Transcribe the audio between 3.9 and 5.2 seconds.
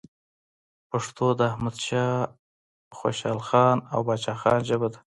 او پاچا خان ژبه ده.